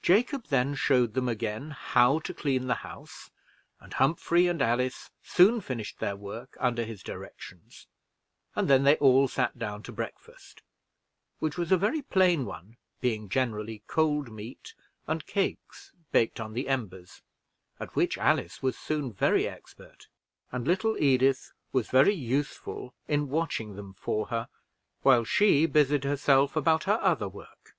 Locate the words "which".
11.40-11.58, 17.96-18.16